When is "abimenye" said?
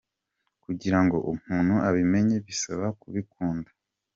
1.87-2.35